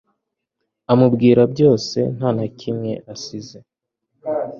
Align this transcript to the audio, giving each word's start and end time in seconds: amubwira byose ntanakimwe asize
amubwira 0.91 1.41
byose 1.53 1.99
ntanakimwe 2.15 2.91
asize 3.13 3.57